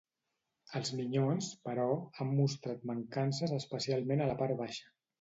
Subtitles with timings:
[0.79, 1.85] Els Minyons, però,
[2.21, 4.95] han mostrat mancances especialment a la part baixa.